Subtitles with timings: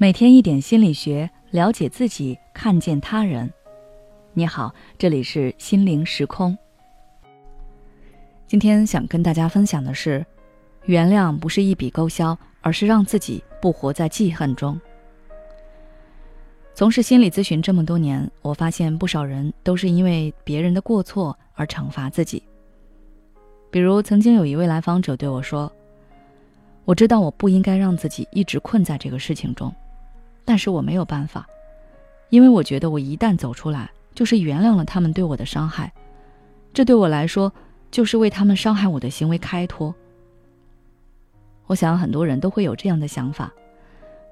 [0.00, 3.52] 每天一点心理学，了解自己，看见他人。
[4.32, 6.56] 你好，这里是心灵时空。
[8.46, 10.24] 今天想跟大家分享的是，
[10.84, 14.80] 原谅不是一笔勾销，而是让自己不活在记恨中。
[16.76, 22.40] 从事心理咨询这么多年，我发现不少人都是因为别人的过错而惩罚自己。
[23.68, 25.72] 比如，曾经有一位来访者对我说
[26.86, 29.74] ：“我知道我不应该让自己一直困在这个事情中。”
[30.48, 31.46] 但是我没有办法，
[32.30, 35.92] 因为我觉得我一旦走出来，就是原谅了他们对我的伤害，
[36.72, 37.52] 这对我来说
[37.90, 39.94] 就是为他们伤害我的行为开脱。
[41.66, 43.52] 我想很多人都会有这样的想法，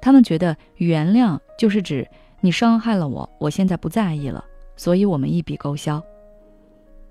[0.00, 2.08] 他们觉得原谅就是指
[2.40, 4.42] 你伤害了我，我现在不在意了，
[4.74, 6.02] 所以我们一笔勾销。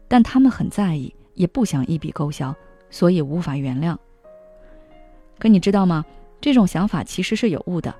[0.08, 2.56] 但他们很在意，也不想一笔勾销，
[2.90, 3.96] 所以无法原谅。
[5.38, 6.04] 可你知道吗？
[6.42, 7.94] 这种想法其实是有误的。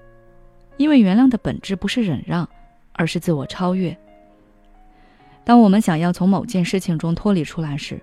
[0.78, 2.48] 因为原谅的本质不是忍让，
[2.94, 3.98] 而是自我超越。
[5.44, 8.02] 当我们想要从某件事情中脱离出来时，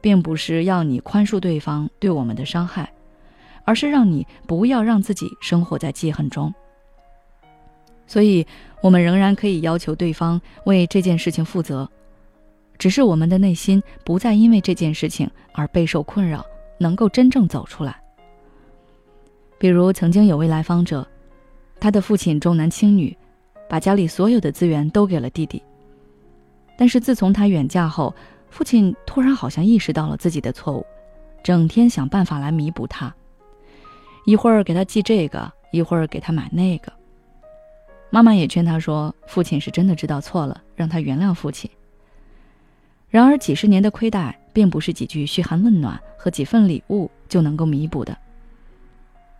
[0.00, 2.92] 并不是要你宽恕对方对我们的伤害，
[3.64, 6.54] 而是让你不要让自己生活在记恨中。
[8.06, 8.46] 所以，
[8.80, 11.88] 我们仍然可以要求对方为这件事情负责，
[12.78, 16.44] 只是我们的内心不再因为这件事情而备受困扰，
[16.78, 18.00] 能够真正走出来。
[19.58, 21.06] 比如，曾经有位来访者。
[21.84, 23.14] 他的父亲重男轻女，
[23.68, 25.62] 把家里所有的资源都给了弟弟。
[26.78, 28.14] 但是自从他远嫁后，
[28.48, 30.86] 父亲突然好像意识到了自己的错误，
[31.42, 33.14] 整天想办法来弥补他，
[34.24, 36.90] 一会儿给他寄这个，一会儿给他买那个。
[38.08, 41.70] 妈妈也劝他说：“父亲是真的知道错了，让他原谅父亲。”
[43.10, 48.16] 然而几十年的亏待，并不是几句嘘寒问暖和几份礼物就能够弥补的。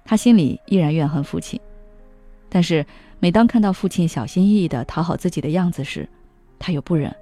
[0.04, 1.58] 他心里依然怨恨父亲。
[2.54, 2.86] 但是，
[3.18, 6.08] 每当看到父亲小心翼翼地讨好自己的样子时，
[6.56, 7.12] 他又不忍。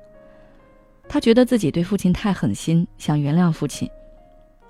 [1.09, 3.88] 他觉得自己对父亲太狠心，想原谅父亲，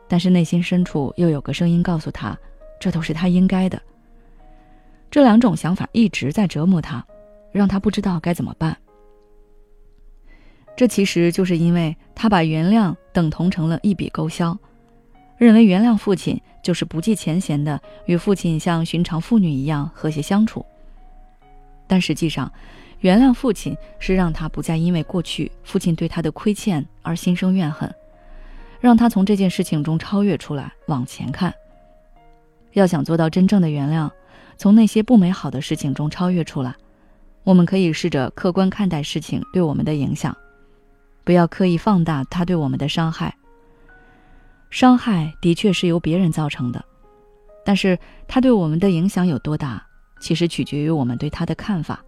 [0.06, 2.38] 但是内心深处又有个声音告诉他，
[2.78, 3.82] 这都是他应该的。
[5.10, 7.04] 这两种想法一直在折磨他，
[7.50, 8.76] 让他不知道该怎么办。
[10.76, 14.56] 这其实就是因为他把原谅等同成了一笔勾销。
[15.38, 20.64] 认为原谅父亲就是不计前嫌的与父亲像寻常妇女一样和谐相处，
[21.86, 22.50] 但实际上，
[23.00, 27.92] 原谅父亲是让他不再因为过去父亲对他的亏欠而心生怨恨，
[28.80, 31.52] 让他从这件事情中超越出来，往前看。
[32.74, 34.08] 要想做到真正的原谅，
[34.56, 36.74] 从那些不美好的事情中超越出来，
[37.42, 40.34] 我们可以试着客观看待事情对我们的影响，
[41.24, 43.34] 不要刻意放大他对我们的伤害。
[44.72, 46.82] 伤害的确是由别人造成的，
[47.62, 47.96] 但是
[48.26, 49.86] 他对我们的影响有多大，
[50.18, 52.02] 其实取决于我们对他的看法。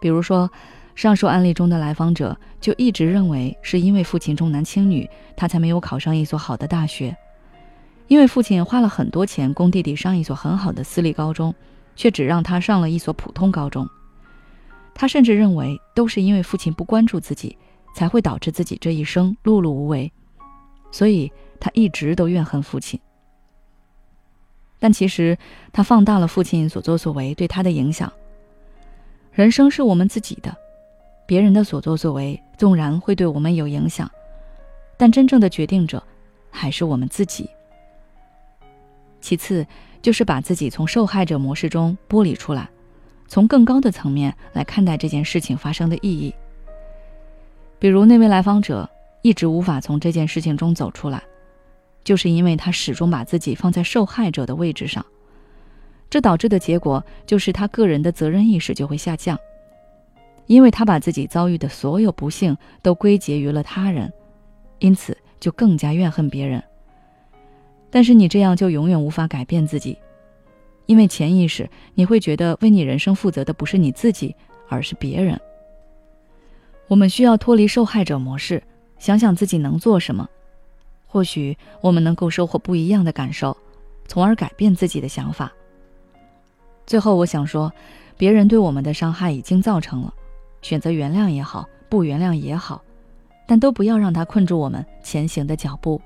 [0.00, 0.48] 比如说，
[0.94, 7.12] 上述案例中的来访者就一直认为是因为父亲重男轻女，他才没有考上一所好的大学；
[8.06, 11.52] 因为父亲花了很多钱供弟弟上一所很好的私立高中，
[11.96, 13.84] 却只让他上了一所普通高中。
[14.94, 17.58] 他甚至认为都是因为父亲不关注自己，
[17.96, 20.12] 才会导致自己这一生碌碌无为。
[20.94, 23.00] 所以他一直都怨恨父亲，
[24.78, 25.36] 但其实
[25.72, 28.12] 他放大了父亲所作所为对他的影响。
[29.32, 30.56] 人生是我们自己的，
[31.26, 34.08] 别人的所作所为纵然会对我们有影响，
[34.96, 36.00] 但真正的决定者
[36.48, 37.50] 还是我们自己。
[39.20, 39.66] 其次，
[40.00, 42.70] 就是把自己从受害者模式中剥离出来，
[43.26, 46.32] 从更高的层面来看待这件事情发生的意义。
[47.80, 48.88] 比如那位来访者。
[49.24, 51.22] 一直无法从这件事情中走出来，
[52.04, 55.04] 就是因为他始终把自己放在受害者的位置上，
[56.10, 59.38] 这导致的结果就是他个人的责任意识就会下降，
[60.44, 64.12] 因为他把自己遭遇的所有不幸都归结于了他人，
[64.78, 66.62] 因此就更加怨恨别人。
[67.88, 69.96] 但是你这样就永远无法改变自己，
[70.84, 74.36] 因为潜意识你会觉得为你人生负责的不是你自己，
[74.68, 75.40] 而是别人。
[76.88, 78.62] 我们需要脱离受害者模式。
[79.04, 80.26] 想想自己能做什么，
[81.06, 83.54] 或许我们能够收获不一样的感受，
[84.08, 85.52] 从而改变自己的想法。
[86.86, 87.70] 最后，我想说，
[88.16, 90.14] 别人对我们的伤害已经造成了，
[90.62, 92.82] 选择原谅也好，不原谅也好，
[93.46, 96.00] 但都不要让它困住我们前行的脚步。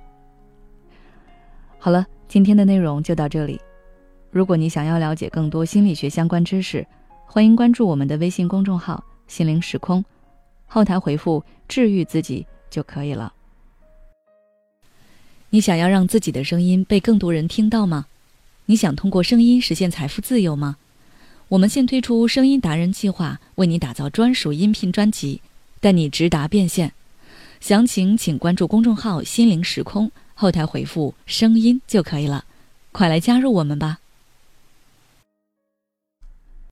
[1.79, 3.61] 好了，今天的内容就到这里。
[4.33, 6.85] 如果你想要了解更多心理学相关知识，
[7.27, 10.05] 欢迎关注我们的微信公众号“心灵时空”，
[10.67, 12.45] 后台回复“治愈自己”。
[12.71, 13.33] 就可以了。
[15.51, 18.07] 你想要让自己的声音被更多人听到吗？
[18.67, 20.77] 你想通过声音实现财富自由吗？
[21.49, 25.41] 我们现推出声音达人计划，为你打造专属音频专辑，
[25.81, 26.93] 带你直达变现。
[27.61, 32.45] 详情请关注公众号“心灵时空”，后台回复“声音”就可以了。
[32.93, 34.01] 快来加入我们吧！